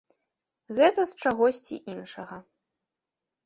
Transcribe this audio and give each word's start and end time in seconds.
Гэта 0.79 1.05
з 1.11 1.27
чагосьці 1.27 1.75
іншага! 1.95 2.41